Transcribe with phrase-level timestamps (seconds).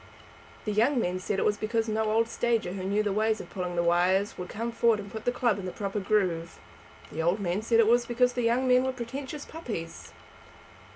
[0.65, 3.49] The young men said it was because no old stager who knew the way of
[3.51, 6.57] pulling the wires would come forward and put the club in the proper groove.
[7.11, 10.11] The old men said it was because the young men were pretentious puppies.